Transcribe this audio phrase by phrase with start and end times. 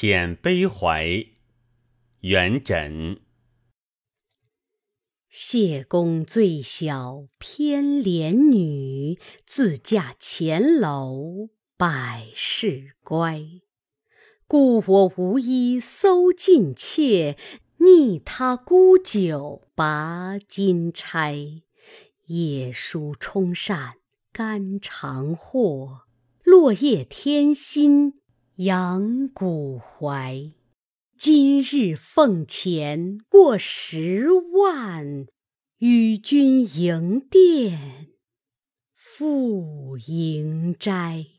[0.00, 1.26] 遣悲怀，
[2.20, 3.18] 元稹。
[5.28, 13.42] 谢公最小偏怜女，自嫁前楼百事乖。
[14.46, 17.36] 故我无衣搜尽妾，
[17.78, 21.34] 逆他沽酒拔金钗。
[22.26, 23.94] 夜书冲扇
[24.32, 26.02] 肝肠祸，
[26.44, 28.20] 落叶添薪
[28.58, 30.50] 杨谷怀。
[31.16, 35.28] 今日奉钱过十万，
[35.78, 38.08] 与君营殿
[38.92, 41.37] 赴迎斋。